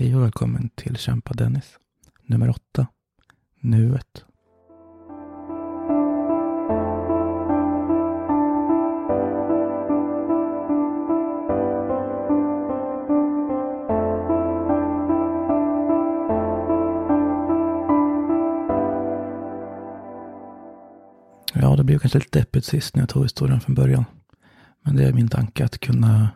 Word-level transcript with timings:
Hej 0.00 0.16
och 0.16 0.22
välkommen 0.22 0.70
till 0.74 0.96
Kämpa 0.96 1.34
Dennis. 1.34 1.78
Nummer 2.26 2.50
8. 2.50 2.86
Nuet. 3.60 4.24
Ja, 21.54 21.76
det 21.76 21.84
blev 21.84 21.98
kanske 21.98 22.18
lite 22.18 22.38
deppigt 22.38 22.64
sist 22.64 22.94
när 22.94 23.02
jag 23.02 23.08
tog 23.08 23.22
historien 23.22 23.60
från 23.60 23.74
början. 23.74 24.04
Men 24.82 24.96
det 24.96 25.04
är 25.04 25.12
min 25.12 25.28
tanke 25.28 25.64
att 25.64 25.78
kunna 25.78 26.28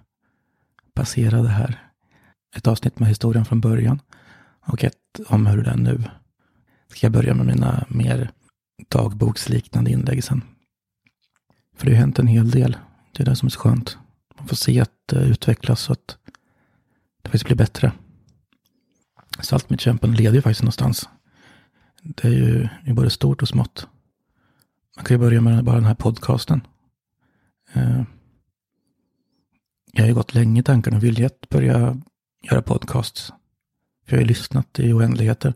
passera 0.94 1.42
det 1.42 1.48
här. 1.48 1.91
Ett 2.56 2.66
avsnitt 2.66 2.98
med 2.98 3.08
historien 3.08 3.44
från 3.44 3.60
början 3.60 4.00
och 4.66 4.84
ett 4.84 5.20
om 5.26 5.46
hur 5.46 5.64
det 5.64 5.70
är 5.70 5.76
nu. 5.76 6.02
Ska 6.88 7.06
jag 7.06 7.12
börja 7.12 7.34
med 7.34 7.46
mina 7.46 7.86
mer 7.88 8.30
dagboksliknande 8.88 9.90
inlägg 9.90 10.24
sen. 10.24 10.42
För 11.76 11.86
det 11.86 11.92
har 11.92 12.00
hänt 12.00 12.18
en 12.18 12.26
hel 12.26 12.50
del. 12.50 12.76
Det 13.12 13.22
är 13.22 13.24
det 13.24 13.36
som 13.36 13.46
är 13.46 13.50
så 13.50 13.60
skönt. 13.60 13.98
Man 14.38 14.48
får 14.48 14.56
se 14.56 14.80
att 14.80 14.92
det 15.06 15.16
utvecklas 15.16 15.80
så 15.80 15.92
att 15.92 16.16
det 17.22 17.28
faktiskt 17.28 17.44
blir 17.44 17.56
bättre. 17.56 17.92
Så 19.40 19.54
allt 19.54 19.70
mitt 19.70 19.80
kämpande 19.80 20.16
leder 20.16 20.34
ju 20.34 20.42
faktiskt 20.42 20.62
någonstans. 20.62 21.08
Det 22.02 22.28
är 22.28 22.32
ju 22.32 22.68
det 22.84 22.90
är 22.90 22.94
både 22.94 23.10
stort 23.10 23.42
och 23.42 23.48
smått. 23.48 23.88
Man 24.96 25.04
kan 25.04 25.14
ju 25.14 25.18
börja 25.18 25.40
med 25.40 25.64
bara 25.64 25.76
den 25.76 25.84
här 25.84 25.94
podcasten. 25.94 26.60
Eh, 27.72 28.02
jag 29.92 30.02
har 30.02 30.08
ju 30.08 30.14
gått 30.14 30.34
länge 30.34 30.60
i 30.60 30.64
tankarna 30.64 30.96
och 30.96 31.04
vill 31.04 31.26
att 31.26 31.48
börja 31.48 32.00
göra 32.42 32.62
podcasts. 32.62 33.32
För 34.06 34.12
jag 34.12 34.16
har 34.16 34.22
ju 34.22 34.28
lyssnat 34.28 34.78
i 34.78 34.92
oändligheter. 34.92 35.54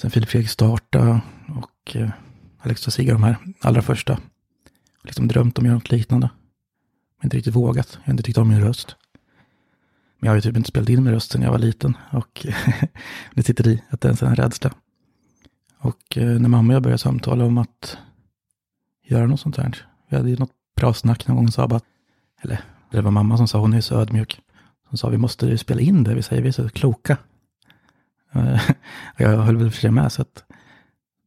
Sen 0.00 0.10
Filip 0.10 0.28
Fredrik 0.28 0.50
starta 0.50 1.20
och 1.48 1.96
eh, 1.96 2.10
Alex 2.58 2.86
och 2.86 2.92
Sigge 2.92 3.12
de 3.12 3.22
här 3.22 3.36
allra 3.60 3.82
första. 3.82 4.18
Liksom 5.04 5.28
drömt 5.28 5.58
om 5.58 5.64
att 5.64 5.66
göra 5.66 5.74
något 5.74 5.90
liknande. 5.90 6.30
Men 7.18 7.26
inte 7.26 7.36
riktigt 7.36 7.54
vågat. 7.54 7.98
Jag 8.00 8.06
har 8.06 8.12
inte 8.12 8.22
tyckt 8.22 8.38
om 8.38 8.48
min 8.48 8.60
röst. 8.60 8.96
Men 10.18 10.26
jag 10.26 10.30
har 10.30 10.36
ju 10.36 10.40
typ 10.40 10.56
inte 10.56 10.68
spelat 10.68 10.88
in 10.88 11.04
min 11.04 11.12
röst 11.12 11.32
sedan 11.32 11.42
jag 11.42 11.50
var 11.50 11.58
liten. 11.58 11.96
Och 12.12 12.46
det 13.34 13.42
sitter 13.42 13.68
i 13.68 13.82
att 13.90 14.00
det 14.00 14.08
är 14.08 14.10
en 14.10 14.16
sån 14.16 14.28
här 14.28 14.36
rädsla. 14.36 14.74
Och 15.78 16.16
eh, 16.18 16.40
när 16.40 16.48
mamma 16.48 16.68
och 16.68 16.74
jag 16.74 16.82
började 16.82 16.98
samtala 16.98 17.44
om 17.44 17.58
att 17.58 17.98
göra 19.02 19.26
något 19.26 19.40
sånt 19.40 19.56
här. 19.56 19.86
Vi 20.08 20.16
hade 20.16 20.30
ju 20.30 20.36
något 20.36 20.52
bra 20.76 20.94
snack 20.94 21.26
någon 21.26 21.36
gång 21.36 21.46
och 21.46 21.54
sa 21.54 21.68
bara, 21.68 21.80
eller 22.40 22.60
det 22.90 23.00
var 23.00 23.10
mamma 23.10 23.36
som 23.36 23.48
sa, 23.48 23.58
hon 23.58 23.72
är 23.72 23.80
så 23.80 24.00
ödmjuk. 24.00 24.40
Hon 24.90 24.98
sa, 24.98 25.08
vi 25.08 25.18
måste 25.18 25.46
ju 25.46 25.58
spela 25.58 25.80
in 25.80 26.04
det, 26.04 26.14
vi 26.14 26.22
säger, 26.22 26.42
vi 26.42 26.48
är 26.48 26.52
så 26.52 26.68
kloka. 26.68 27.18
Eh, 28.32 28.60
jag 29.16 29.36
höll 29.36 29.56
väl 29.56 29.70
för 29.70 29.80
sig 29.80 29.90
med, 29.90 30.12
så 30.12 30.22
att 30.22 30.44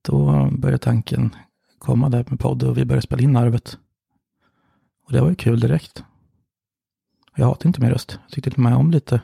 då 0.01 0.49
började 0.51 0.77
tanken 0.77 1.35
komma 1.77 2.09
där 2.09 2.25
med 2.29 2.39
podd 2.39 2.63
och 2.63 2.77
vi 2.77 2.85
började 2.85 3.01
spela 3.01 3.21
in 3.21 3.35
arvet. 3.35 3.77
Och 5.05 5.13
det 5.13 5.21
var 5.21 5.29
ju 5.29 5.35
kul 5.35 5.59
direkt. 5.59 6.03
Jag 7.35 7.45
hatar 7.45 7.67
inte 7.67 7.81
min 7.81 7.89
röst. 7.89 8.19
Jag 8.21 8.31
tyckte 8.31 8.49
till 8.49 8.59
och 8.59 8.63
med 8.63 8.75
om 8.75 8.91
lite 8.91 9.21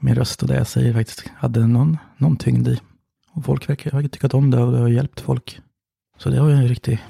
min 0.00 0.14
röst 0.14 0.42
och 0.42 0.48
det 0.48 0.56
jag 0.56 0.66
säger 0.66 0.92
faktiskt 0.92 1.28
hade 1.36 1.66
någon, 1.66 1.98
någon 2.16 2.36
tyngd 2.36 2.68
i. 2.68 2.80
Och 3.32 3.44
folk 3.44 3.68
verkar 3.68 3.90
ha 3.90 4.02
tyckat 4.02 4.34
om 4.34 4.50
det 4.50 4.62
och 4.62 4.72
det 4.72 4.78
har 4.78 4.88
hjälpt 4.88 5.20
folk. 5.20 5.60
Så 6.18 6.30
det 6.30 6.40
var 6.40 6.48
ju 6.48 6.54
en 6.54 6.68
riktig, 6.68 7.04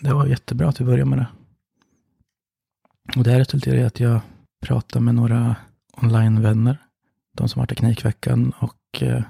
det 0.00 0.14
var 0.14 0.26
jättebra 0.26 0.68
att 0.68 0.80
vi 0.80 0.84
började 0.84 1.10
med 1.10 1.18
det. 1.18 1.26
Och 3.16 3.24
det 3.24 3.30
här 3.30 3.38
resulterade 3.38 3.80
i 3.80 3.84
att 3.84 4.00
jag 4.00 4.20
prata 4.62 5.00
med 5.00 5.14
några 5.14 5.56
online-vänner. 5.96 6.78
De 7.36 7.48
som 7.48 7.60
har 7.60 7.66
Teknikveckan 7.66 8.52
och 8.58 9.02
eh, 9.02 9.22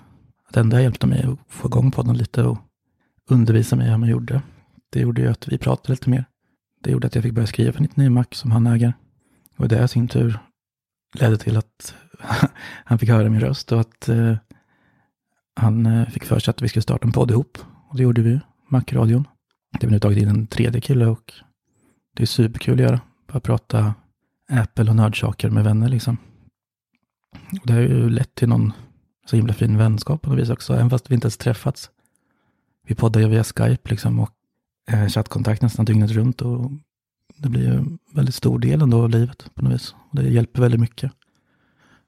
det 0.52 0.60
enda 0.60 0.82
hjälpte 0.82 1.06
mig 1.06 1.22
att 1.22 1.38
få 1.48 1.68
igång 1.68 1.90
podden 1.90 2.16
lite 2.16 2.42
och 2.42 2.58
undervisa 3.30 3.76
mig 3.76 3.90
hur 3.90 3.96
man 3.96 4.08
gjorde. 4.08 4.42
Det 4.90 5.00
gjorde 5.00 5.22
ju 5.22 5.28
att 5.28 5.48
vi 5.48 5.58
pratade 5.58 5.92
lite 5.92 6.10
mer. 6.10 6.24
Det 6.82 6.90
gjorde 6.90 7.06
att 7.06 7.14
jag 7.14 7.24
fick 7.24 7.32
börja 7.32 7.46
skriva 7.46 7.72
för 7.72 7.80
99 7.80 8.10
Mac 8.10 8.24
som 8.30 8.50
han 8.50 8.66
äger. 8.66 8.94
Och 9.56 9.68
det 9.68 9.84
i 9.84 9.88
sin 9.88 10.08
tur 10.08 10.38
ledde 11.18 11.38
till 11.38 11.56
att 11.56 11.94
han 12.84 12.98
fick 12.98 13.08
höra 13.08 13.30
min 13.30 13.40
röst 13.40 13.72
och 13.72 13.80
att 13.80 14.08
eh, 14.08 14.36
han 15.56 15.86
eh, 15.86 16.08
fick 16.08 16.24
för 16.24 16.38
sig 16.38 16.50
att 16.50 16.62
vi 16.62 16.68
skulle 16.68 16.82
starta 16.82 17.06
en 17.06 17.12
podd 17.12 17.30
ihop. 17.30 17.58
Och 17.88 17.96
det 17.96 18.02
gjorde 18.02 18.22
vi, 18.22 18.40
Mac-radion. 18.68 19.28
Det 19.72 19.82
har 19.82 19.88
vi 19.88 19.92
nu 19.92 19.98
tagit 19.98 20.18
in 20.18 20.28
en 20.28 20.46
tredje 20.46 20.80
kille 20.80 21.06
och 21.06 21.32
det 22.16 22.22
är 22.22 22.26
superkul 22.26 22.74
att 22.74 22.80
göra. 22.80 23.00
Bara 23.32 23.40
prata 23.40 23.94
Apple 24.52 24.90
och 24.90 24.96
nördsaker 24.96 25.50
med 25.50 25.64
vänner 25.64 25.88
liksom. 25.88 26.16
Och 27.60 27.66
det 27.66 27.72
har 27.72 27.80
ju 27.80 28.10
lett 28.10 28.34
till 28.34 28.48
någon 28.48 28.72
så 29.26 29.36
himla 29.36 29.54
fin 29.54 29.78
vänskap 29.78 30.22
på 30.22 30.30
något 30.30 30.38
vis 30.38 30.50
också, 30.50 30.74
även 30.74 30.90
fast 30.90 31.10
vi 31.10 31.14
inte 31.14 31.24
ens 31.24 31.36
träffats. 31.36 31.90
Vi 32.86 32.94
poddar 32.94 33.20
ju 33.20 33.28
via 33.28 33.44
Skype 33.44 33.90
liksom 33.90 34.20
och 34.20 34.30
eh, 34.90 35.08
chattkontakt 35.08 35.62
nästan 35.62 35.84
dygnet 35.84 36.10
runt 36.10 36.42
och 36.42 36.70
det 37.36 37.48
blir 37.48 37.62
ju 37.62 37.74
en 37.74 37.98
väldigt 38.12 38.34
stor 38.34 38.58
del 38.58 38.82
ändå 38.82 39.02
av 39.02 39.10
livet 39.10 39.50
på 39.54 39.62
något 39.62 39.72
vis. 39.72 39.94
Och 40.10 40.16
det 40.16 40.28
hjälper 40.28 40.60
väldigt 40.60 40.80
mycket. 40.80 41.12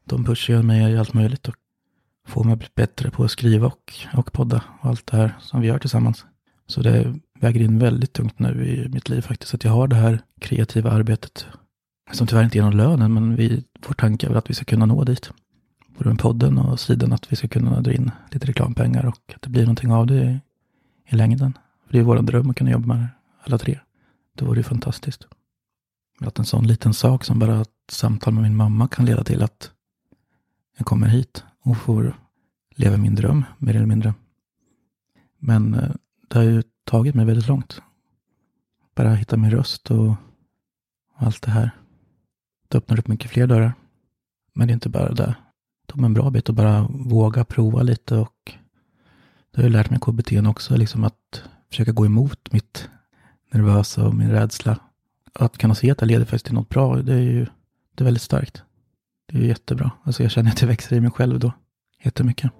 De 0.04 0.24
pushar 0.24 0.62
mig 0.62 0.92
i 0.92 0.98
allt 0.98 1.14
möjligt 1.14 1.48
och 1.48 1.54
får 2.26 2.44
mig 2.44 2.52
att 2.52 2.58
bli 2.58 2.68
bättre 2.74 3.10
på 3.10 3.24
att 3.24 3.30
skriva 3.30 3.66
och, 3.66 3.92
och 4.14 4.32
podda 4.32 4.64
och 4.80 4.88
allt 4.88 5.06
det 5.06 5.16
här 5.16 5.36
som 5.40 5.60
vi 5.60 5.66
gör 5.66 5.78
tillsammans. 5.78 6.26
Så 6.66 6.82
det 6.82 7.14
väger 7.40 7.60
in 7.60 7.78
väldigt 7.78 8.12
tungt 8.12 8.38
nu 8.38 8.66
i 8.66 8.88
mitt 8.88 9.08
liv 9.08 9.20
faktiskt, 9.20 9.54
att 9.54 9.64
jag 9.64 9.72
har 9.72 9.88
det 9.88 9.96
här 9.96 10.20
kreativa 10.40 10.90
arbetet 10.90 11.46
som 12.12 12.26
tyvärr 12.26 12.44
inte 12.44 12.58
ger 12.58 12.64
någon 12.64 12.76
lön, 12.76 13.14
men 13.14 13.36
vi, 13.36 13.64
vår 13.86 13.94
tanke 13.94 14.26
är 14.26 14.28
väl 14.28 14.38
att 14.38 14.50
vi 14.50 14.54
ska 14.54 14.64
kunna 14.64 14.86
nå 14.86 15.04
dit. 15.04 15.30
Både 15.98 16.10
med 16.10 16.18
podden 16.18 16.58
och 16.58 16.80
sidan 16.80 17.12
att 17.12 17.32
vi 17.32 17.36
ska 17.36 17.48
kunna 17.48 17.80
dra 17.80 17.92
in 17.92 18.10
lite 18.30 18.46
reklampengar 18.46 19.06
och 19.06 19.34
att 19.34 19.42
det 19.42 19.48
blir 19.48 19.62
någonting 19.62 19.92
av 19.92 20.06
det 20.06 20.14
i, 20.14 20.40
i 21.08 21.16
längden. 21.16 21.58
För 21.86 21.92
det 21.92 21.98
är 21.98 22.02
vår 22.02 22.22
dröm 22.22 22.50
att 22.50 22.56
kunna 22.56 22.70
jobba 22.70 22.94
med 22.94 23.08
alla 23.40 23.58
tre. 23.58 23.80
Det 24.34 24.44
vore 24.44 24.58
ju 24.58 24.62
fantastiskt. 24.62 25.26
Att 26.20 26.38
en 26.38 26.44
sån 26.44 26.66
liten 26.66 26.94
sak 26.94 27.24
som 27.24 27.38
bara 27.38 27.60
ett 27.60 27.68
samtal 27.88 28.34
med 28.34 28.42
min 28.42 28.56
mamma 28.56 28.88
kan 28.88 29.04
leda 29.04 29.24
till 29.24 29.42
att 29.42 29.70
jag 30.76 30.86
kommer 30.86 31.06
hit 31.06 31.44
och 31.62 31.76
får 31.76 32.16
leva 32.76 32.96
min 32.96 33.14
dröm, 33.14 33.44
mer 33.58 33.76
eller 33.76 33.86
mindre. 33.86 34.14
Men 35.38 35.74
eh, 35.74 35.90
det 36.28 36.38
har 36.38 36.44
ju 36.44 36.62
tagit 36.84 37.14
mig 37.14 37.24
väldigt 37.24 37.48
långt. 37.48 37.82
Bara 38.94 39.14
hitta 39.14 39.36
min 39.36 39.50
röst 39.50 39.90
och 39.90 40.14
allt 41.16 41.42
det 41.42 41.50
här. 41.50 41.70
Det 42.68 42.78
öppnar 42.78 42.98
upp 42.98 43.08
mycket 43.08 43.30
fler 43.30 43.46
dörrar. 43.46 43.74
Men 44.52 44.68
det 44.68 44.72
är 44.72 44.74
inte 44.74 44.88
bara 44.88 45.12
det. 45.12 45.26
Det 45.26 45.36
tog 45.86 46.00
mig 46.00 46.06
en 46.06 46.14
bra 46.14 46.30
bit 46.30 46.48
att 46.48 46.54
bara 46.54 46.88
våga 46.90 47.44
prova 47.44 47.82
lite 47.82 48.16
och 48.16 48.52
det 49.50 49.60
har 49.60 49.62
jag 49.62 49.72
lärt 49.72 49.90
mig 49.90 50.00
KBT 50.00 50.32
också, 50.48 50.76
liksom 50.76 51.04
att 51.04 51.42
försöka 51.68 51.92
gå 51.92 52.06
emot 52.06 52.52
mitt 52.52 52.88
nervösa 53.52 54.06
och 54.06 54.14
min 54.14 54.30
rädsla. 54.30 54.78
Att 55.32 55.58
kunna 55.58 55.74
se 55.74 55.90
att 55.90 55.98
det 55.98 56.06
leder 56.06 56.24
faktiskt 56.24 56.44
till 56.44 56.54
något 56.54 56.68
bra, 56.68 56.96
det 56.96 57.14
är 57.14 57.18
ju 57.18 57.46
det 57.94 58.02
är 58.02 58.04
väldigt 58.04 58.22
starkt. 58.22 58.62
Det 59.26 59.36
är 59.38 59.42
ju 59.42 59.48
jättebra. 59.48 59.90
Alltså 60.02 60.22
jag 60.22 60.32
känner 60.32 60.50
att 60.50 60.60
jag 60.60 60.68
växer 60.68 60.96
i 60.96 61.00
mig 61.00 61.10
själv 61.10 61.38
då. 61.38 61.52
Jättemycket. 62.02 62.50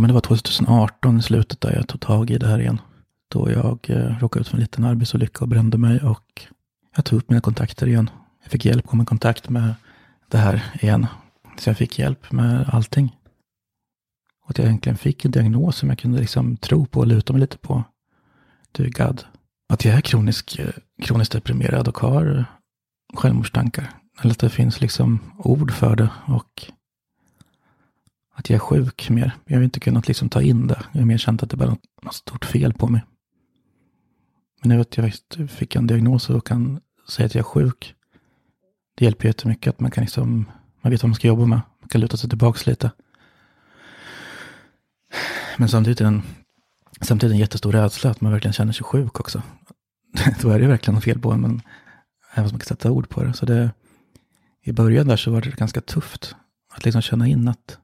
Men 0.00 0.08
det 0.08 0.14
var 0.14 0.20
2018 0.20 1.18
i 1.18 1.22
slutet 1.22 1.60
där 1.60 1.74
jag 1.74 1.88
tog 1.88 2.00
tag 2.00 2.30
i 2.30 2.38
det 2.38 2.46
här 2.46 2.58
igen. 2.58 2.80
Då 3.28 3.50
jag 3.50 3.78
eh, 3.88 4.18
råkade 4.18 4.40
ut 4.40 4.48
för 4.48 4.54
en 4.56 4.60
liten 4.60 4.84
arbetsolycka 4.84 5.40
och 5.40 5.48
brände 5.48 5.78
mig 5.78 6.00
och 6.00 6.46
jag 6.96 7.04
tog 7.04 7.18
upp 7.18 7.30
mina 7.30 7.40
kontakter 7.40 7.86
igen. 7.86 8.10
Jag 8.42 8.52
fick 8.52 8.64
hjälp, 8.64 8.86
kom 8.86 9.02
i 9.02 9.04
kontakt 9.04 9.48
med 9.48 9.74
det 10.28 10.38
här 10.38 10.62
igen. 10.80 11.06
Så 11.58 11.70
jag 11.70 11.76
fick 11.76 11.98
hjälp 11.98 12.32
med 12.32 12.68
allting. 12.72 13.16
Och 14.44 14.50
att 14.50 14.58
jag 14.58 14.66
egentligen 14.66 14.98
fick 14.98 15.24
en 15.24 15.30
diagnos 15.30 15.76
som 15.76 15.88
jag 15.88 15.98
kunde 15.98 16.20
liksom 16.20 16.56
tro 16.56 16.86
på 16.86 17.00
och 17.00 17.06
luta 17.06 17.32
mig 17.32 17.40
lite 17.40 17.58
på. 17.58 17.84
Du 18.72 18.90
God. 18.90 19.24
Att 19.68 19.84
jag 19.84 19.94
är 19.94 20.00
kronisk, 20.00 20.58
eh, 20.58 20.70
kroniskt 21.02 21.32
deprimerad 21.32 21.88
och 21.88 21.98
har 21.98 22.44
självmordstankar. 23.14 23.90
Eller 24.20 24.32
att 24.32 24.38
det 24.38 24.50
finns 24.50 24.80
liksom 24.80 25.18
ord 25.38 25.72
för 25.72 25.96
det 25.96 26.08
och 26.26 26.70
att 28.40 28.50
jag 28.50 28.54
är 28.56 28.60
sjuk 28.60 29.10
mer. 29.10 29.36
Jag 29.44 29.56
har 29.56 29.64
inte 29.64 29.80
kunnat 29.80 30.08
liksom 30.08 30.28
ta 30.28 30.42
in 30.42 30.66
det. 30.66 30.82
Jag 30.92 31.00
har 31.00 31.06
mer 31.06 31.18
känt 31.18 31.42
att 31.42 31.50
det 31.50 31.56
bara 31.56 31.64
är 31.64 31.70
något, 31.70 31.84
något 32.02 32.14
stort 32.14 32.44
fel 32.44 32.74
på 32.74 32.88
mig. 32.88 33.04
Men 34.60 34.68
nu 34.68 34.80
att 34.80 34.96
jag 34.96 35.12
fick 35.50 35.76
en 35.76 35.86
diagnos 35.86 36.30
och 36.30 36.46
kan 36.46 36.80
säga 37.08 37.26
att 37.26 37.34
jag 37.34 37.40
är 37.40 37.44
sjuk. 37.44 37.94
Det 38.96 39.04
hjälper 39.04 39.26
jättemycket 39.26 39.70
att 39.70 39.80
man 39.80 39.90
kan 39.90 40.04
liksom, 40.04 40.44
man 40.80 40.90
vet 40.90 41.02
vad 41.02 41.08
man 41.08 41.14
ska 41.14 41.28
jobba 41.28 41.46
med. 41.46 41.60
Man 41.80 41.88
kan 41.88 42.00
luta 42.00 42.16
sig 42.16 42.28
tillbaka 42.28 42.70
lite. 42.70 42.90
Men 45.58 45.68
samtidigt 45.68 46.00
är 46.00 46.04
det 46.04 46.08
en, 46.08 46.22
samtidigt 47.00 47.34
en 47.34 47.40
jättestor 47.40 47.72
rädsla 47.72 48.10
att 48.10 48.20
man 48.20 48.32
verkligen 48.32 48.52
känner 48.52 48.72
sig 48.72 48.84
sjuk 48.84 49.20
också. 49.20 49.42
Då 50.40 50.50
är 50.50 50.60
det 50.60 50.66
verkligen 50.66 50.94
något 50.94 51.04
fel 51.04 51.20
på 51.20 51.32
en, 51.32 51.40
men 51.40 51.62
även 52.32 52.44
om 52.44 52.52
man 52.52 52.60
kan 52.60 52.66
sätta 52.66 52.90
ord 52.90 53.08
på 53.08 53.22
det. 53.22 53.34
Så 53.34 53.46
det, 53.46 53.70
i 54.62 54.72
början 54.72 55.08
där 55.08 55.16
så 55.16 55.30
var 55.30 55.40
det 55.40 55.56
ganska 55.56 55.80
tufft 55.80 56.36
att 56.74 56.84
liksom 56.84 57.02
känna 57.02 57.28
in 57.28 57.48
att 57.48 57.78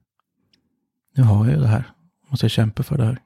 nu 1.16 1.22
har 1.22 1.48
jag 1.50 1.60
det 1.60 1.66
här. 1.66 1.84
Måste 2.28 2.44
jag 2.44 2.50
kämpa 2.50 2.82
för 2.82 2.98
det 2.98 3.04
här. 3.04 3.18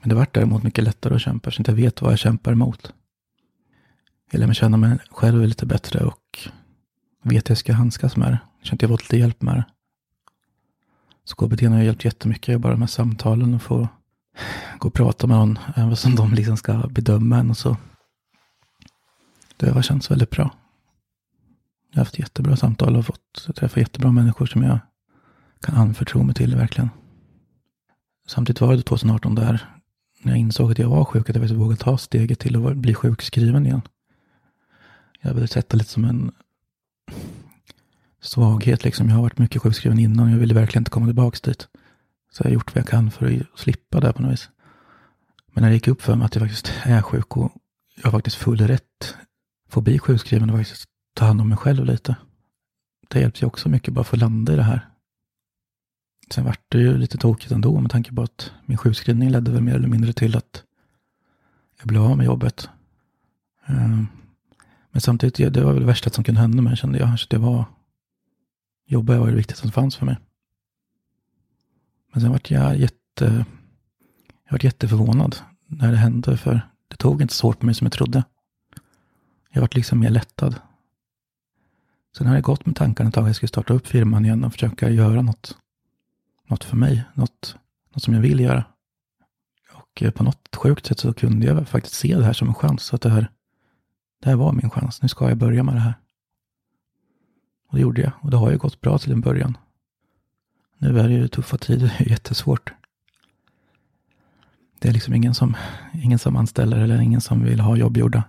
Men 0.00 0.08
det 0.08 0.14
vart 0.14 0.34
däremot 0.34 0.62
mycket 0.62 0.84
lättare 0.84 1.14
att 1.14 1.20
kämpa 1.20 1.48
eftersom 1.48 1.64
jag 1.66 1.72
inte 1.72 1.82
vet 1.82 2.02
vad 2.02 2.12
jag 2.12 2.18
kämpar 2.18 2.52
emot. 2.52 2.92
Jag 4.30 4.38
lär 4.38 4.46
mig 4.46 4.56
känna 4.56 4.76
mig 4.76 4.98
själv 5.10 5.46
lite 5.46 5.66
bättre 5.66 6.04
och 6.04 6.48
vet 7.22 7.50
hur 7.50 7.52
jag 7.52 7.58
ska 7.58 7.72
handskas 7.72 8.16
med 8.16 8.32
det. 8.32 8.38
Jag 8.58 8.66
känner 8.66 8.76
att 8.76 8.82
jag 8.82 8.88
har 8.88 8.96
fått 8.96 9.02
lite 9.02 9.16
hjälp 9.16 9.42
med 9.42 9.54
det. 9.56 9.64
Så 11.24 11.36
KBT 11.36 11.62
har 11.62 11.82
hjälpt 11.82 12.04
jättemycket, 12.04 12.60
bara 12.60 12.76
med 12.76 12.90
samtalen 12.90 13.54
och 13.54 13.62
få 13.62 13.88
gå 14.78 14.88
och 14.88 14.94
prata 14.94 15.26
med 15.26 15.36
någon, 15.36 15.58
även 15.76 15.96
som 15.96 16.14
de 16.16 16.32
liksom 16.34 16.56
ska 16.56 16.88
bedöma 16.90 17.38
en 17.38 17.50
och 17.50 17.56
så. 17.56 17.76
Det 19.56 19.70
har 19.70 19.82
känts 19.82 20.10
väldigt 20.10 20.30
bra. 20.30 20.54
Jag 21.90 21.96
har 21.96 22.04
haft 22.04 22.18
jättebra 22.18 22.56
samtal 22.56 22.96
och 22.96 23.06
fått 23.06 23.56
träffa 23.56 23.80
jättebra 23.80 24.12
människor 24.12 24.46
som 24.46 24.62
jag 24.62 24.78
kan 25.60 25.74
anförtro 25.74 26.22
mig 26.22 26.34
till 26.34 26.56
verkligen. 26.56 26.90
Samtidigt 28.26 28.60
var 28.60 28.76
det 28.76 28.82
2018 28.82 29.34
där, 29.34 29.66
när 30.22 30.32
jag 30.32 30.38
insåg 30.38 30.70
att 30.70 30.78
jag 30.78 30.88
var 30.88 31.04
sjuk, 31.04 31.30
att 31.30 31.36
jag 31.36 31.48
vågade 31.48 31.80
ta 31.80 31.98
steget 31.98 32.38
till 32.38 32.66
att 32.66 32.76
bli 32.76 32.94
sjukskriven 32.94 33.66
igen. 33.66 33.82
Jag 35.20 35.34
ville 35.34 35.48
sett 35.48 35.68
det 35.68 35.76
lite 35.76 35.90
som 35.90 36.04
en 36.04 36.32
svaghet 38.20 38.84
liksom. 38.84 39.08
Jag 39.08 39.14
har 39.14 39.22
varit 39.22 39.38
mycket 39.38 39.62
sjukskriven 39.62 39.98
innan 39.98 40.26
och 40.26 40.32
jag 40.32 40.38
ville 40.38 40.54
verkligen 40.54 40.80
inte 40.80 40.90
komma 40.90 41.06
tillbaka 41.06 41.38
dit. 41.42 41.68
Så 42.32 42.42
jag 42.42 42.50
har 42.50 42.54
gjort 42.54 42.74
vad 42.74 42.80
jag 42.80 42.88
kan 42.88 43.10
för 43.10 43.26
att 43.26 43.58
slippa 43.58 44.00
det 44.00 44.12
på 44.12 44.22
något 44.22 44.32
vis. 44.32 44.50
Men 45.52 45.62
när 45.62 45.68
det 45.68 45.74
gick 45.74 45.88
upp 45.88 46.02
för 46.02 46.16
mig 46.16 46.24
att 46.24 46.34
jag 46.34 46.42
faktiskt 46.42 46.72
är 46.82 47.02
sjuk 47.02 47.36
och 47.36 47.52
jag 47.96 48.04
har 48.04 48.10
faktiskt 48.10 48.36
full 48.36 48.60
rätt 48.60 49.16
få 49.68 49.80
bli 49.80 49.98
sjukskriven 49.98 50.50
och 50.50 50.58
faktiskt 50.58 50.84
ta 51.14 51.24
hand 51.24 51.40
om 51.40 51.48
mig 51.48 51.58
själv 51.58 51.84
lite. 51.84 52.16
Det 53.08 53.20
hjälpte 53.20 53.40
ju 53.40 53.46
också 53.46 53.68
mycket 53.68 53.94
bara 53.94 54.04
för 54.04 54.16
att 54.16 54.20
landa 54.20 54.52
i 54.52 54.56
det 54.56 54.62
här. 54.62 54.89
Sen 56.30 56.44
vart 56.44 56.60
det 56.68 56.78
ju 56.78 56.98
lite 56.98 57.18
tokigt 57.18 57.52
ändå 57.52 57.80
med 57.80 57.90
tanke 57.90 58.12
på 58.12 58.22
att 58.22 58.52
min 58.66 58.76
sjukskrivning 58.76 59.30
ledde 59.30 59.50
väl 59.50 59.62
mer 59.62 59.74
eller 59.74 59.88
mindre 59.88 60.12
till 60.12 60.36
att 60.36 60.64
jag 61.78 61.88
blev 61.88 62.02
av 62.02 62.16
med 62.16 62.26
jobbet. 62.26 62.68
Eh, 63.66 64.02
men 64.90 65.00
samtidigt, 65.00 65.54
det 65.54 65.64
var 65.64 65.72
väl 65.72 65.80
det 65.80 65.86
värsta 65.86 66.10
som 66.10 66.24
kunde 66.24 66.40
hända 66.40 66.62
mig 66.62 66.76
kände 66.76 66.98
jag. 66.98 67.08
Alltså, 67.08 67.24
så 67.24 67.36
det 67.36 67.38
var, 67.38 67.64
jobba 68.86 69.18
var 69.18 69.28
det 69.28 69.34
viktigaste 69.36 69.62
som 69.62 69.72
fanns 69.72 69.96
för 69.96 70.06
mig. 70.06 70.18
Men 72.12 72.20
sen 72.20 72.30
vart 72.30 72.50
jag 72.50 72.76
jätte, 72.76 73.44
jag 74.44 74.52
vart 74.52 74.64
jätteförvånad 74.64 75.36
när 75.66 75.90
det 75.90 75.96
hände. 75.96 76.36
För 76.36 76.60
det 76.88 76.96
tog 76.96 77.22
inte 77.22 77.34
så 77.34 77.46
hårt 77.46 77.58
på 77.58 77.66
mig 77.66 77.74
som 77.74 77.84
jag 77.84 77.92
trodde. 77.92 78.24
Jag 79.50 79.60
vart 79.60 79.74
liksom 79.74 80.00
mer 80.00 80.10
lättad. 80.10 80.60
Sen 82.16 82.26
har 82.26 82.34
jag 82.34 82.42
gått 82.42 82.66
med 82.66 82.76
tankarna 82.76 83.08
ett 83.08 83.14
tag 83.14 83.22
att 83.22 83.28
jag 83.28 83.36
skulle 83.36 83.48
starta 83.48 83.74
upp 83.74 83.86
firman 83.86 84.24
igen 84.24 84.44
och 84.44 84.52
försöka 84.52 84.90
göra 84.90 85.22
något, 85.22 85.56
något 86.50 86.64
för 86.64 86.76
mig. 86.76 87.04
Något, 87.14 87.56
något 87.94 88.02
som 88.02 88.14
jag 88.14 88.20
vill 88.20 88.40
göra. 88.40 88.64
Och 89.72 90.02
eh, 90.02 90.10
på 90.10 90.22
något 90.22 90.56
sjukt 90.56 90.86
sätt 90.86 90.98
så 90.98 91.12
kunde 91.12 91.46
jag 91.46 91.68
faktiskt 91.68 91.94
se 91.94 92.16
det 92.16 92.24
här 92.24 92.32
som 92.32 92.48
en 92.48 92.54
chans. 92.54 92.94
Att 92.94 93.02
det 93.02 93.10
här, 93.10 93.30
det 94.22 94.28
här 94.28 94.36
var 94.36 94.52
min 94.52 94.70
chans. 94.70 95.02
Nu 95.02 95.08
ska 95.08 95.28
jag 95.28 95.38
börja 95.38 95.62
med 95.62 95.74
det 95.74 95.80
här. 95.80 95.94
Och 97.68 97.76
det 97.76 97.82
gjorde 97.82 98.02
jag. 98.02 98.12
Och 98.20 98.30
det 98.30 98.36
har 98.36 98.50
ju 98.50 98.58
gått 98.58 98.80
bra 98.80 98.98
till 98.98 99.12
en 99.12 99.20
början. 99.20 99.56
Nu 100.78 100.98
är 101.00 101.08
det 101.08 101.14
ju 101.14 101.28
tuffa 101.28 101.58
tider. 101.58 101.94
Det 101.98 102.04
är 102.04 102.10
jättesvårt. 102.10 102.72
Det 104.78 104.88
är 104.88 104.92
liksom 104.92 105.14
ingen 105.14 105.34
som, 105.34 105.56
ingen 105.92 106.18
som 106.18 106.36
anställer 106.36 106.76
eller 106.76 107.00
ingen 107.00 107.20
som 107.20 107.44
vill 107.44 107.60
ha 107.60 107.76
jobb 107.76 107.96
gjorda 107.96 108.24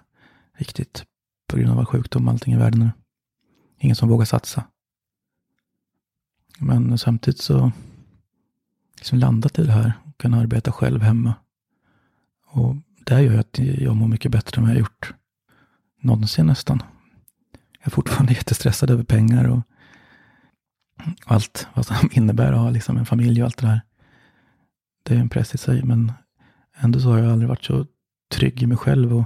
riktigt 0.54 1.04
på 1.48 1.58
grund 1.58 1.72
av 1.72 1.80
all 1.80 1.86
sjukdom 1.86 2.28
och 2.28 2.32
allting 2.34 2.54
i 2.54 2.58
världen 2.58 2.80
nu. 2.80 2.92
Ingen 3.78 3.96
som 3.96 4.10
vågar 4.10 4.26
satsa. 4.26 4.64
Men 6.60 6.98
samtidigt 6.98 7.42
så 7.42 7.72
liksom 9.02 9.20
landat 9.20 9.60
i 9.60 9.64
det 9.64 9.72
här. 9.72 9.94
och 10.04 10.18
Kunna 10.18 10.40
arbeta 10.40 10.72
själv 10.72 11.02
hemma. 11.02 11.34
Och 12.46 12.76
det 13.06 13.22
gör 13.22 13.40
att 13.40 13.60
jag 13.60 13.96
mår 13.96 14.08
mycket 14.08 14.32
bättre 14.32 14.60
än 14.60 14.64
vad 14.64 14.72
jag 14.72 14.80
gjort 14.80 15.14
någonsin 16.02 16.46
nästan. 16.46 16.84
Jag 17.52 17.88
är 17.88 17.90
fortfarande 17.90 18.34
jättestressad 18.40 18.90
över 18.90 19.04
pengar 19.04 19.48
och 19.50 19.62
allt 21.26 21.68
vad 21.74 21.86
som 21.86 21.96
innebär 22.12 22.52
att 22.54 22.60
ha 22.60 22.70
liksom 22.70 22.98
en 22.98 23.06
familj 23.06 23.42
och 23.42 23.46
allt 23.46 23.58
det 23.58 23.68
där. 23.68 23.82
Det 25.04 25.16
är 25.16 25.20
en 25.20 25.30
press 25.30 25.56
i 25.56 25.58
sig, 25.58 25.84
men 25.84 26.12
ändå 26.74 27.00
så 27.00 27.10
har 27.10 27.18
jag 27.18 27.32
aldrig 27.32 27.50
varit 27.50 27.64
så 27.64 27.86
trygg 28.32 28.64
i 28.64 28.68
mig 28.68 28.78
själv 28.78 29.18
och 29.18 29.26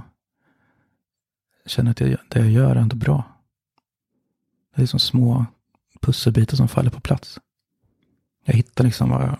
känner 1.66 1.90
att 1.90 1.96
det 1.96 2.38
jag 2.38 2.50
gör 2.50 2.70
är 2.70 2.80
ändå 2.80 2.96
bra. 2.96 3.24
Det 4.76 4.82
är 4.82 4.86
som 4.86 5.00
små 5.00 5.46
pusselbitar 6.00 6.56
som 6.56 6.68
faller 6.68 6.90
på 6.90 7.00
plats. 7.00 7.40
Jag 8.44 8.54
hittar 8.54 8.84
liksom 8.84 9.10
vad 9.10 9.22
jag 9.22 9.38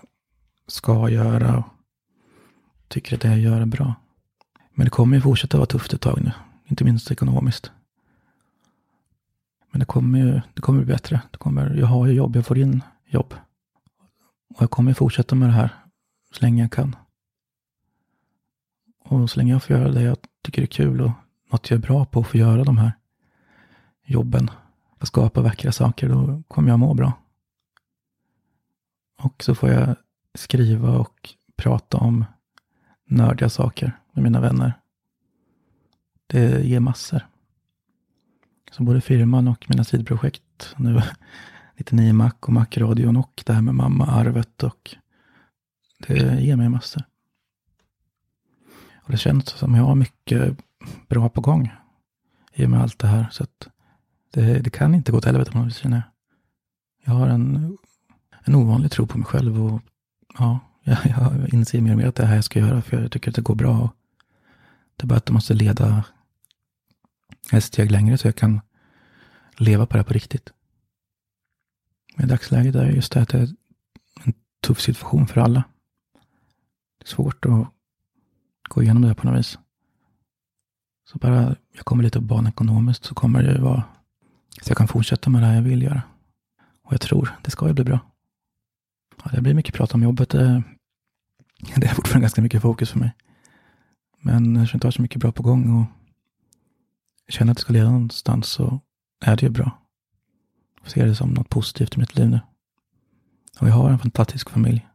ska 0.67 1.09
göra 1.09 1.57
och 1.57 1.65
tycker 2.87 3.15
att 3.15 3.21
det 3.21 3.27
jag 3.27 3.39
gör 3.39 3.61
är 3.61 3.65
bra. 3.65 3.95
Men 4.73 4.85
det 4.85 4.89
kommer 4.89 5.17
ju 5.17 5.21
fortsätta 5.21 5.57
vara 5.57 5.65
tufft 5.65 5.93
ett 5.93 6.01
tag 6.01 6.21
nu, 6.23 6.31
inte 6.65 6.83
minst 6.83 7.11
ekonomiskt. 7.11 7.71
Men 9.71 9.79
det 9.79 9.85
kommer 9.85 10.19
ju 10.19 10.41
det 10.53 10.61
kommer 10.61 10.83
bli 10.83 10.93
bättre. 10.93 11.21
Det 11.31 11.37
kommer, 11.37 11.75
jag 11.75 11.87
har 11.87 12.07
ju 12.07 12.13
jobb, 12.13 12.35
jag 12.35 12.45
får 12.45 12.57
in 12.57 12.83
jobb. 13.05 13.33
Och 14.55 14.61
jag 14.61 14.71
kommer 14.71 14.93
fortsätta 14.93 15.35
med 15.35 15.49
det 15.49 15.53
här 15.53 15.69
så 16.33 16.41
länge 16.41 16.63
jag 16.63 16.71
kan. 16.71 16.95
Och 19.03 19.29
så 19.29 19.39
länge 19.39 19.51
jag 19.51 19.63
får 19.63 19.75
göra 19.75 19.91
det 19.91 20.01
jag 20.01 20.17
tycker 20.43 20.61
är 20.61 20.65
kul 20.65 21.01
och 21.01 21.11
något 21.51 21.69
jag 21.69 21.77
är 21.77 21.81
bra 21.81 22.05
på 22.05 22.19
att 22.19 22.27
få 22.27 22.37
göra 22.37 22.63
de 22.63 22.77
här 22.77 22.91
jobben, 24.05 24.51
att 24.99 25.07
skapa 25.07 25.41
vackra 25.41 25.71
saker, 25.71 26.09
då 26.09 26.43
kommer 26.47 26.69
jag 26.69 26.79
må 26.79 26.93
bra. 26.93 27.13
Och 29.17 29.43
så 29.43 29.55
får 29.55 29.69
jag 29.69 29.95
skriva 30.37 30.97
och 30.97 31.29
prata 31.55 31.97
om 31.97 32.25
nördiga 33.05 33.49
saker 33.49 33.99
med 34.11 34.23
mina 34.23 34.41
vänner. 34.41 34.73
Det 36.27 36.65
ger 36.65 36.79
massor. 36.79 37.21
Så 38.71 38.83
både 38.83 39.01
firman 39.01 39.47
och 39.47 39.65
mina 39.69 39.83
sidprojekt 39.83 40.75
nu, 40.77 41.01
99 41.77 42.13
Mac 42.13 42.31
och 42.39 42.53
Mac-radion 42.53 43.17
och 43.17 43.43
det 43.45 43.53
här 43.53 43.61
med 43.61 43.75
mamma-arvet 43.75 44.63
och 44.63 44.95
det 45.99 46.41
ger 46.41 46.55
mig 46.55 46.69
massor. 46.69 47.03
Och 48.95 49.11
det 49.11 49.17
känns 49.17 49.49
som 49.49 49.75
jag 49.75 49.83
har 49.83 49.95
mycket 49.95 50.57
bra 51.07 51.29
på 51.29 51.41
gång 51.41 51.71
i 52.53 52.65
och 52.65 52.69
med 52.69 52.81
allt 52.81 52.99
det 52.99 53.07
här. 53.07 53.27
Så 53.31 53.43
att 53.43 53.67
det, 54.31 54.59
det 54.59 54.69
kan 54.69 54.95
inte 54.95 55.11
gå 55.11 55.21
till 55.21 55.27
helvete 55.27 55.51
på 55.51 55.57
något 55.57 55.67
vis 55.67 55.83
jag. 55.83 56.01
Jag 57.05 57.13
har 57.13 57.27
en, 57.27 57.77
en 58.43 58.55
ovanlig 58.55 58.91
tro 58.91 59.07
på 59.07 59.17
mig 59.17 59.25
själv 59.25 59.65
och 59.65 59.81
ja, 60.39 60.59
jag, 60.83 60.97
jag 61.05 61.53
inser 61.53 61.81
mer 61.81 61.91
och 61.91 61.97
mer 61.97 62.07
att 62.07 62.15
det 62.15 62.23
är 62.23 62.27
här 62.27 62.35
jag 62.35 62.43
ska 62.43 62.59
göra 62.59 62.81
för 62.81 63.01
jag 63.01 63.11
tycker 63.11 63.31
att 63.31 63.35
det 63.35 63.41
går 63.41 63.55
bra. 63.55 63.89
Det 64.95 65.03
är 65.03 65.07
bara 65.07 65.15
att 65.15 65.25
det 65.25 65.33
måste 65.33 65.53
leda 65.53 66.03
ett 67.51 67.63
steg 67.63 67.91
längre 67.91 68.17
så 68.17 68.27
jag 68.27 68.35
kan 68.35 68.61
leva 69.57 69.85
på 69.85 69.93
det 69.93 69.99
här 69.99 70.03
på 70.03 70.13
riktigt. 70.13 70.49
Men 72.15 72.25
i 72.25 72.29
dagsläget 72.29 72.75
är 72.75 72.85
just 72.85 73.11
det 73.11 73.21
att 73.21 73.29
det 73.29 73.37
är 73.37 73.49
en 74.23 74.33
tuff 74.61 74.81
situation 74.81 75.27
för 75.27 75.41
alla. 75.41 75.63
Det 76.97 77.05
är 77.05 77.09
svårt 77.09 77.45
att 77.45 77.67
gå 78.69 78.83
igenom 78.83 79.01
det 79.01 79.07
här 79.07 79.15
på 79.15 79.27
något 79.27 79.39
vis. 79.39 79.57
Så 81.11 81.17
bara 81.17 81.55
jag 81.73 81.85
kommer 81.85 82.03
lite 82.03 82.19
på 82.19 82.25
banan 82.25 82.47
ekonomiskt 82.47 83.05
så 83.05 83.15
kommer 83.15 83.43
det 83.43 83.61
vara 83.61 83.83
så 84.61 84.69
jag 84.69 84.77
kan 84.77 84.87
fortsätta 84.87 85.29
med 85.29 85.41
det 85.41 85.45
här 85.45 85.55
jag 85.55 85.61
vill 85.61 85.83
göra. 85.83 86.01
Och 86.83 86.93
jag 86.93 87.01
tror 87.01 87.35
det 87.43 87.51
ska 87.51 87.67
ju 87.67 87.73
bli 87.73 87.83
bra. 87.83 87.99
Ja, 89.23 89.31
det 89.33 89.41
blir 89.41 89.53
mycket 89.53 89.75
prat 89.75 89.93
om 89.93 90.03
jobbet. 90.03 90.33
Eh, 90.33 90.59
det, 91.75 91.87
är 91.87 91.93
fortfarande 91.93 92.23
ganska 92.23 92.41
mycket 92.41 92.61
fokus 92.61 92.91
för 92.91 92.99
mig. 92.99 93.15
Men 94.21 94.55
jag 94.55 94.73
inte 94.73 94.87
har 94.87 94.91
så 94.91 95.01
mycket 95.01 95.21
bra 95.21 95.31
på 95.31 95.43
gång 95.43 95.81
och 95.81 95.85
känner 97.29 97.51
att 97.51 97.57
det 97.57 97.61
ska 97.61 97.73
leda 97.73 97.89
någonstans 97.89 98.47
så 98.47 98.79
är 99.25 99.35
det 99.35 99.45
ju 99.45 99.49
bra. 99.49 99.81
Jag 100.81 100.91
ser 100.91 101.05
det 101.05 101.15
som 101.15 101.29
något 101.29 101.49
positivt 101.49 101.95
i 101.95 101.99
mitt 101.99 102.15
liv 102.15 102.29
nu. 102.29 102.39
Och 103.59 103.67
jag 103.67 103.73
har 103.73 103.89
en 103.89 103.99
fantastisk 103.99 104.49
familj. 104.49 104.87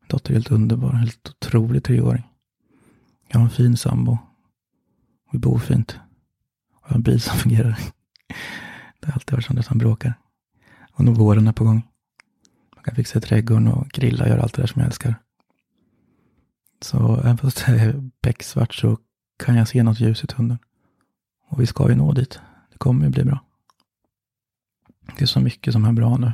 Min 0.00 0.08
dotter 0.08 0.30
är 0.30 0.34
helt 0.34 0.50
underbar, 0.50 0.92
helt 0.92 1.28
otrolig 1.28 1.84
treåring. 1.84 2.28
Jag 3.28 3.38
har 3.38 3.44
en 3.44 3.50
fin 3.50 3.76
sambo. 3.76 4.18
Vi 5.32 5.38
bor 5.38 5.58
fint. 5.58 6.00
Och 6.74 6.82
jag 6.84 6.88
har 6.88 6.96
en 6.96 7.02
bil 7.02 7.20
som 7.20 7.36
fungerar. 7.38 7.78
Det 9.00 9.06
har 9.06 9.12
alltid 9.12 9.32
varit 9.32 9.44
sånt 9.44 9.66
som 9.66 9.78
bråkar. 9.78 10.14
Och 10.92 11.04
nu 11.04 11.12
våren 11.12 11.48
är 11.48 11.52
på 11.52 11.64
gång. 11.64 11.82
Man 12.82 12.84
kan 12.84 12.94
fixa 12.94 13.18
i 13.18 13.22
trädgården 13.22 13.68
och 13.68 13.88
grilla 13.88 14.24
och 14.24 14.30
göra 14.30 14.42
allt 14.42 14.54
det 14.54 14.62
där 14.62 14.66
som 14.66 14.80
jag 14.80 14.86
älskar. 14.86 15.14
Så 16.80 17.16
även 17.16 17.38
fast 17.38 17.66
det 17.66 17.72
är 17.72 18.10
becksvart 18.22 18.74
så 18.74 18.98
kan 19.38 19.56
jag 19.56 19.68
se 19.68 19.82
något 19.82 20.00
ljus 20.00 20.24
i 20.24 20.26
tunneln. 20.26 20.58
Och 21.48 21.60
vi 21.60 21.66
ska 21.66 21.88
ju 21.88 21.94
nå 21.94 22.12
dit. 22.12 22.40
Det 22.72 22.78
kommer 22.78 23.04
ju 23.04 23.10
bli 23.10 23.24
bra. 23.24 23.44
Det 25.16 25.22
är 25.22 25.26
så 25.26 25.40
mycket 25.40 25.72
som 25.72 25.84
är 25.84 25.92
bra 25.92 26.16
nu. 26.16 26.32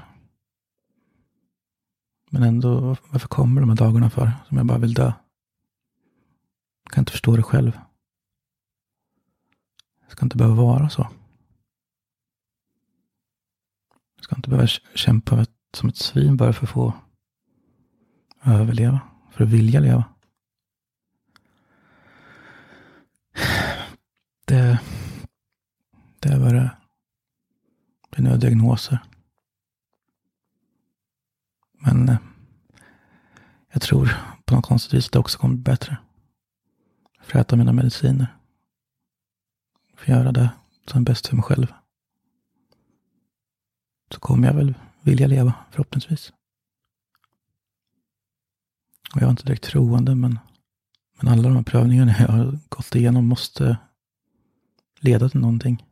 Men 2.30 2.42
ändå, 2.42 2.96
varför 3.10 3.28
kommer 3.28 3.60
de 3.60 3.70
här 3.70 3.76
dagarna 3.76 4.10
för? 4.10 4.32
Som 4.48 4.56
jag 4.56 4.66
bara 4.66 4.78
vill 4.78 4.94
dö. 4.94 5.12
Jag 6.84 6.92
kan 6.92 7.02
inte 7.02 7.12
förstå 7.12 7.36
det 7.36 7.42
själv. 7.42 7.72
Det 10.06 10.10
ska 10.10 10.26
inte 10.26 10.36
behöva 10.36 10.56
vara 10.62 10.88
så. 10.88 11.08
Jag 14.16 14.24
ska 14.24 14.36
inte 14.36 14.50
behöva 14.50 14.66
kämpa 14.94 15.36
för 15.36 15.42
att 15.42 15.57
som 15.74 15.88
ett 15.88 15.96
svin 15.96 16.36
bara 16.36 16.52
för 16.52 16.66
att 16.66 16.70
få 16.72 16.92
överleva. 18.44 19.00
För 19.30 19.44
att 19.44 19.50
vilja 19.50 19.80
leva. 19.80 20.04
Det, 24.44 24.80
det 26.18 26.28
är 26.28 26.38
vad 26.38 26.54
det 26.54 26.60
är. 26.60 26.78
Det 28.10 28.18
är 28.18 28.22
några 28.22 28.36
diagnoser. 28.36 28.98
Men 31.72 32.08
eh, 32.08 32.18
jag 33.72 33.82
tror 33.82 34.10
på 34.44 34.54
något 34.54 34.64
konstigt 34.64 34.94
vis 34.94 35.06
att 35.06 35.12
det 35.12 35.18
också 35.18 35.38
kommer 35.38 35.54
bli 35.54 35.62
bättre. 35.62 35.96
För 37.20 37.38
att 37.38 37.46
äta 37.46 37.56
mina 37.56 37.72
mediciner. 37.72 38.36
För 39.96 40.02
att 40.02 40.18
göra 40.18 40.32
det 40.32 40.50
som 40.86 41.00
är 41.00 41.04
bäst 41.04 41.26
för 41.26 41.36
mig 41.36 41.42
själv. 41.42 41.72
Så 44.10 44.20
kommer 44.20 44.48
jag 44.48 44.54
väl 44.54 44.74
vilja 45.08 45.26
leva 45.26 45.54
förhoppningsvis. 45.70 46.32
Och 49.14 49.22
jag 49.22 49.26
är 49.26 49.30
inte 49.30 49.44
direkt 49.44 49.64
troende 49.64 50.14
men, 50.14 50.38
men 51.16 51.28
alla 51.32 51.42
de 51.42 51.56
här 51.56 51.62
prövningarna 51.62 52.14
jag 52.18 52.28
har 52.28 52.58
gått 52.68 52.94
igenom 52.94 53.26
måste 53.26 53.78
leda 55.00 55.28
till 55.28 55.40
någonting. 55.40 55.86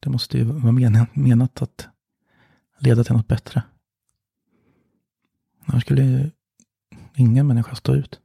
Det 0.00 0.10
måste 0.10 0.38
ju 0.38 0.44
vara 0.44 1.08
menat 1.12 1.62
att 1.62 1.88
leda 2.78 3.04
till 3.04 3.12
något 3.16 3.28
bättre. 3.28 3.62
Annars 5.64 5.82
skulle 5.82 6.30
ingen 7.14 7.46
människa 7.46 7.74
stå 7.74 7.94
ut. 7.94 8.20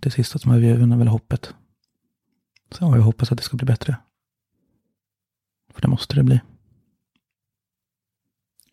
Det 0.00 0.10
sista 0.10 0.38
som 0.38 0.52
överger 0.52 0.92
är 0.92 0.96
väl 0.96 1.08
hoppet. 1.08 1.54
Så 2.70 2.84
jag 2.84 3.02
hoppas 3.02 3.32
att 3.32 3.38
det 3.38 3.44
ska 3.44 3.56
bli 3.56 3.66
bättre. 3.66 3.96
För 5.72 5.82
det 5.82 5.88
måste 5.88 6.14
det 6.14 6.22
bli. 6.22 6.40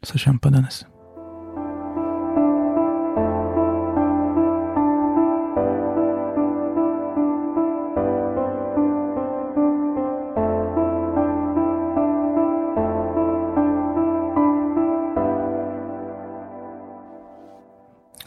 Så 0.06 0.18
kämpa 0.18 0.50
Dennis. 0.50 0.86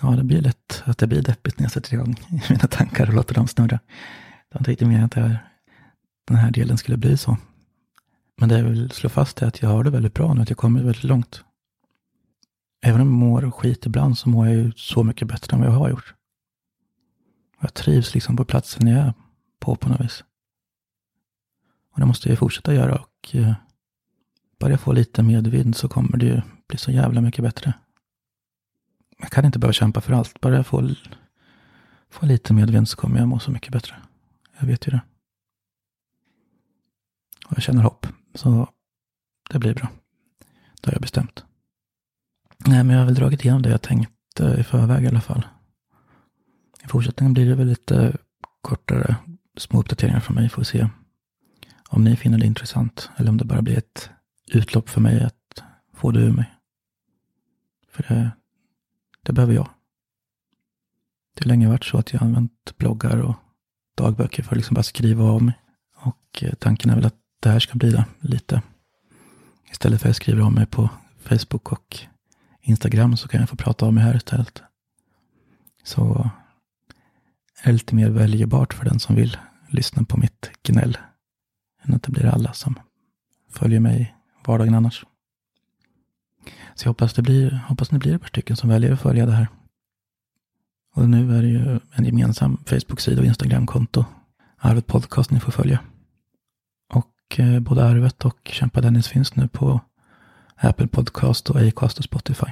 Ja, 0.01 0.09
det 0.17 0.25
blir 0.25 0.41
lätt 0.41 0.83
att 0.85 0.99
det 0.99 1.07
blir 1.07 1.23
deppigt 1.23 1.59
när 1.59 1.65
jag 1.65 1.73
sätter 1.73 1.95
igång 1.95 2.17
mina 2.51 2.59
tankar 2.59 3.07
och 3.07 3.15
låter 3.15 3.35
dem 3.35 3.49
snurra. 3.49 3.69
Det 3.69 4.55
var 4.55 4.61
inte 4.61 4.71
riktigt 4.71 4.89
meningen 4.89 5.07
att 5.07 5.15
här, 5.15 5.39
den 6.29 6.37
här 6.37 6.51
delen 6.51 6.79
skulle 6.79 6.97
bli 6.97 7.17
så. 7.17 7.37
Men 8.41 8.49
det 8.49 8.59
jag 8.59 8.65
vill 8.65 8.91
slå 8.91 9.09
fast 9.09 9.43
är 9.43 9.47
att 9.47 9.63
jag 9.63 9.69
har 9.69 9.85
det 9.85 9.91
väldigt 9.91 10.15
bra 10.15 10.35
nu, 10.35 10.43
att 10.43 10.51
jag 10.51 10.59
kommer 10.59 10.83
väldigt 10.83 11.05
långt. 11.05 11.45
Även 12.89 13.01
om 13.01 13.07
jag 13.09 13.19
mår 13.19 13.51
skit 13.51 13.87
ibland 13.87 14.19
så 14.19 14.29
mår 14.29 14.47
jag 14.47 14.57
ju 14.57 14.73
så 14.77 15.05
mycket 15.05 15.29
bättre 15.29 15.55
än 15.55 15.61
vad 15.61 15.71
jag 15.71 15.79
har 15.79 15.91
gjort. 15.91 16.15
Jag 17.61 17.75
trivs 17.75 18.15
liksom 18.15 18.37
på 18.37 18.45
platsen 18.45 18.87
jag 18.87 18.99
är 18.99 19.15
på 19.61 19.77
på 19.77 19.89
något 19.89 20.01
vis. 20.01 20.25
Och 21.95 22.01
det 22.01 22.07
måste 22.07 22.29
jag 22.29 22.39
fortsätta 22.39 22.75
göra 22.75 22.99
och 22.99 23.35
eh, 23.35 23.53
bara 24.61 24.71
jag 24.71 24.81
får 24.81 24.95
lite 24.95 25.23
medvind 25.23 25.77
så 25.77 25.89
kommer 25.89 26.19
det 26.19 26.27
ju 26.27 26.41
bli 26.69 26.79
så 26.79 26.91
jävla 26.91 27.21
mycket 27.21 27.45
bättre 27.45 27.75
jag 29.19 29.31
kan 29.31 29.45
inte 29.45 29.59
behöva 29.59 29.73
kämpa 29.73 30.01
för 30.01 30.13
allt. 30.13 30.41
Bara 30.41 30.57
jag 30.57 30.67
får, 30.67 30.95
får 32.11 32.27
lite 32.27 32.53
medvind 32.53 32.89
så 32.89 32.97
kommer 32.97 33.19
jag 33.19 33.29
må 33.29 33.39
så 33.39 33.51
mycket 33.51 33.73
bättre. 33.73 33.97
Jag 34.59 34.67
vet 34.67 34.87
ju 34.87 34.91
det. 34.91 35.01
Och 37.47 37.53
jag 37.57 37.63
känner 37.63 37.83
hopp. 37.83 38.07
Så 38.35 38.69
det 39.51 39.59
blir 39.59 39.75
bra. 39.75 39.89
Det 40.81 40.87
har 40.87 40.93
jag 40.93 41.03
bestämt. 41.03 41.45
Nej, 42.67 42.85
men 42.85 42.91
jag 42.91 42.99
har 42.99 43.07
väl 43.07 43.15
dragit 43.15 43.45
igenom 43.45 43.63
det 43.63 43.71
jag 43.71 43.83
tänkte 43.83 44.57
i 44.59 44.63
förväg 44.63 45.05
i 45.05 45.09
alla 45.09 45.21
fall. 45.21 45.47
I 46.85 46.89
fortsättningen 46.89 47.35
blir 47.35 47.47
det 47.49 47.55
väl 47.55 47.67
lite 47.67 48.17
kortare 48.61 49.17
små 49.57 49.81
uppdateringar 49.81 50.21
från 50.21 50.35
mig. 50.35 50.49
Får 50.49 50.63
se 50.63 50.89
om 51.89 52.05
ni 52.05 52.17
finner 52.17 52.39
det 52.39 52.47
intressant. 52.47 53.11
Eller 53.17 53.31
om 53.31 53.37
det 53.37 53.45
bara 53.45 53.63
blir 53.63 53.79
ett 53.79 54.11
utlopp 54.53 54.89
för 54.89 55.01
mig 55.01 55.23
att 55.23 55.63
få 55.95 56.11
det 56.11 56.21
ur 56.21 56.33
mig. 56.33 56.55
För 57.91 58.03
det, 58.03 58.31
det 59.23 59.33
behöver 59.33 59.55
jag. 59.55 59.69
Det 61.35 61.45
har 61.45 61.49
länge 61.49 61.69
varit 61.69 61.85
så 61.85 61.99
att 61.99 62.13
jag 62.13 62.23
använt 62.23 62.79
bloggar 62.79 63.21
och 63.21 63.37
dagböcker 63.95 64.43
för 64.43 64.51
att 64.51 64.57
liksom 64.57 64.75
bara 64.75 64.83
skriva 64.83 65.25
av 65.25 65.43
mig. 65.43 65.59
Och 65.97 66.43
eh, 66.43 66.55
tanken 66.55 66.91
är 66.91 66.95
väl 66.95 67.07
att 67.07 67.21
det 67.41 67.51
här 67.51 67.59
ska 67.59 67.75
bli 67.79 67.91
det 67.91 68.05
lite. 68.21 68.63
Istället 69.71 70.01
för 70.01 70.09
att 70.09 70.11
jag 70.11 70.17
skriver 70.17 70.43
av 70.43 70.53
mig 70.53 70.67
på 70.67 70.91
Facebook 71.19 71.73
och 71.73 71.99
Instagram 72.69 73.17
så 73.17 73.29
kan 73.29 73.41
jag 73.41 73.49
få 73.49 73.57
prata 73.57 73.87
av 73.87 73.93
mig 73.93 74.05
här 74.05 74.17
istället. 74.17 74.63
Så 75.83 76.31
är 77.63 77.73
lite 77.73 77.95
mer 77.95 78.11
väljerbart 78.11 78.75
för 78.75 78.85
den 78.85 79.01
som 79.01 79.17
vill 79.17 79.37
lyssna 79.69 80.05
på 80.05 80.17
mitt 80.17 80.51
gnäll. 80.63 80.99
Än 81.83 81.95
att 81.95 82.03
det 82.03 82.13
blir 82.13 82.27
alla 82.27 82.53
som 82.53 82.79
följer 83.51 83.81
mig 83.81 84.15
vardagen 84.47 84.75
annars. 84.75 85.05
Så 86.75 86.85
jag 86.85 86.91
hoppas 86.91 87.15
det 87.15 87.23
blir, 87.23 87.51
hoppas 87.69 87.89
det 87.89 87.99
blir 87.99 88.15
ett 88.15 88.21
par 88.21 88.29
stycken 88.29 88.57
som 88.57 88.69
väljer 88.69 88.93
att 88.93 89.01
följa 89.01 89.27
det 89.27 89.33
här. 89.33 89.49
Och 90.95 91.09
nu 91.09 91.37
är 91.37 91.43
det 91.43 91.49
ju 91.49 91.81
en 91.93 92.05
gemensam 92.05 92.57
Facebook-sida 92.67 93.21
och 93.21 93.27
Instagram-konto. 93.27 94.05
Arvet 94.59 94.87
Podcast 94.87 95.31
ni 95.31 95.41
får 95.41 95.53
följa. 95.53 95.81
Och 96.93 97.41
eh, 97.41 97.61
både 97.61 97.85
Arvet 97.85 98.25
och 98.25 98.51
Kämpa 98.53 98.81
Dennis 98.81 99.09
finns 99.09 99.37
nu 99.37 99.49
på 99.49 99.81
Apple 100.61 100.89
Podcast 100.89 101.51
och 101.51 101.57
Acast 101.57 101.99
och 101.99 102.05
Spotify. 102.05 102.47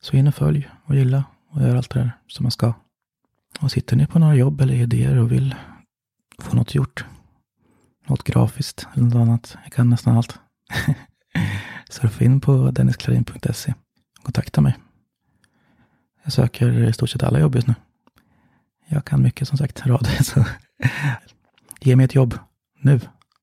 Så 0.00 0.16
in 0.16 0.28
och 0.28 0.34
följ 0.34 0.68
och 0.84 0.94
gilla 0.94 1.24
och 1.50 1.62
gör 1.62 1.76
allt 1.76 1.90
det 1.90 2.00
där 2.00 2.10
som 2.26 2.42
man 2.44 2.50
ska. 2.50 2.72
Och 3.60 3.72
sitter 3.72 3.96
ni 3.96 4.06
på 4.06 4.18
några 4.18 4.34
jobb 4.34 4.60
eller 4.60 4.74
idéer 4.74 5.18
och 5.18 5.32
vill 5.32 5.54
få 6.38 6.56
något 6.56 6.74
gjort, 6.74 7.04
något 8.06 8.24
grafiskt 8.24 8.86
eller 8.94 9.04
något 9.04 9.14
annat, 9.14 9.56
jag 9.62 9.72
kan 9.72 9.90
nästan 9.90 10.16
allt. 10.16 10.38
surfa 11.90 12.24
in 12.24 12.40
på 12.40 12.70
dennisklarin.se 12.70 13.74
och 14.18 14.24
kontakta 14.24 14.60
mig. 14.60 14.76
Jag 16.22 16.32
söker 16.32 16.88
i 16.88 16.92
stort 16.92 17.10
sett 17.10 17.22
alla 17.22 17.40
jobb 17.40 17.54
just 17.54 17.66
nu. 17.66 17.74
Jag 18.86 19.04
kan 19.04 19.22
mycket 19.22 19.48
som 19.48 19.58
sagt, 19.58 19.86
rad. 19.86 20.06
Så 20.24 20.44
ge 21.80 21.96
mig 21.96 22.04
ett 22.04 22.14
jobb 22.14 22.38
nu, 22.80 23.00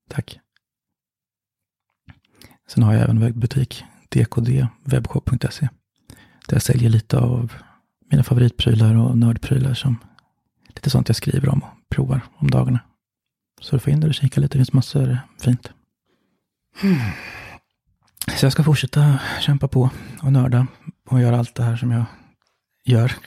tack. 0.08 0.40
Sen 2.68 2.82
har 2.82 2.94
jag 2.94 3.02
även 3.02 3.20
webbbutik, 3.20 3.84
dkdwebshop.se. 4.08 5.68
Där 6.46 6.54
jag 6.54 6.62
säljer 6.62 6.90
lite 6.90 7.18
av 7.18 7.52
mina 8.10 8.22
favoritprylar 8.22 8.94
och 8.94 9.18
nördprylar 9.18 9.74
som 9.74 9.96
lite 10.68 10.90
sånt 10.90 11.08
jag 11.08 11.16
skriver 11.16 11.48
om 11.48 11.62
och 11.62 11.88
provar 11.88 12.20
om 12.34 12.50
dagarna. 12.50 12.80
Surfa 13.60 13.90
in 13.90 14.00
där 14.00 14.08
och 14.08 14.14
kika 14.14 14.40
lite, 14.40 14.54
det 14.54 14.58
finns 14.58 14.72
massor 14.72 15.18
fint. 15.40 15.72
Hmm. 16.80 16.98
Så 18.36 18.46
jag 18.46 18.52
ska 18.52 18.64
fortsätta 18.64 19.18
kämpa 19.40 19.68
på 19.68 19.90
och 20.22 20.32
nörda 20.32 20.66
och 21.08 21.20
göra 21.20 21.38
allt 21.38 21.54
det 21.54 21.62
här 21.62 21.76
som 21.76 21.90
jag 21.90 22.04
gör. 22.84 23.12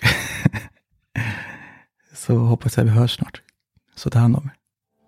Så 2.14 2.38
hoppas 2.38 2.78
jag 2.78 2.84
vi 2.84 2.90
hörs 2.90 3.16
snart. 3.16 3.42
Så 3.96 4.10
ta 4.10 4.20
hand 4.20 4.36
om 4.36 4.46
er. 4.46 4.54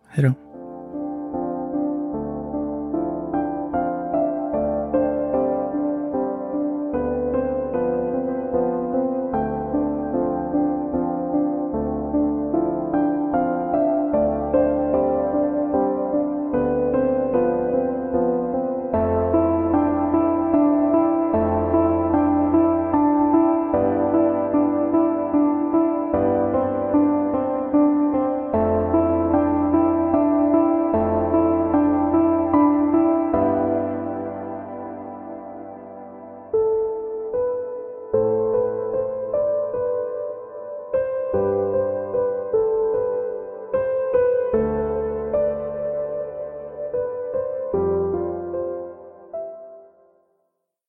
Hej 0.09 0.23
då. 0.23 0.42